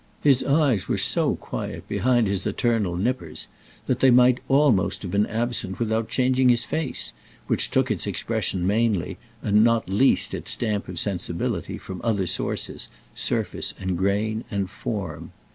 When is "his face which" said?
6.49-7.69